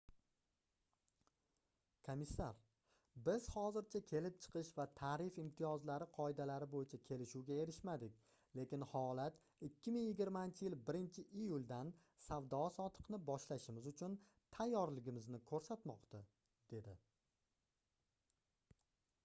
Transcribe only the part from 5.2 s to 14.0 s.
imtiyozlari qoidalari boʻyicha kelishuvga erishmadik lekin holat 2020-yil 1-iyuldan savdo-sotiqni boshlashimiz